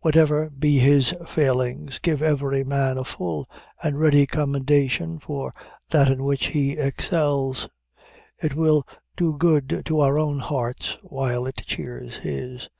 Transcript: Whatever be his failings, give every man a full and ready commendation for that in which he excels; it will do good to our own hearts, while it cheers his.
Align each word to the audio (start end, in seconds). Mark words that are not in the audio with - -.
Whatever 0.00 0.48
be 0.48 0.78
his 0.78 1.14
failings, 1.26 1.98
give 1.98 2.22
every 2.22 2.64
man 2.64 2.96
a 2.96 3.04
full 3.04 3.46
and 3.82 4.00
ready 4.00 4.26
commendation 4.26 5.18
for 5.18 5.52
that 5.90 6.08
in 6.10 6.24
which 6.24 6.46
he 6.46 6.78
excels; 6.78 7.68
it 8.40 8.54
will 8.54 8.86
do 9.18 9.36
good 9.36 9.82
to 9.84 10.00
our 10.00 10.18
own 10.18 10.38
hearts, 10.38 10.96
while 11.02 11.44
it 11.46 11.58
cheers 11.66 12.16
his. 12.16 12.70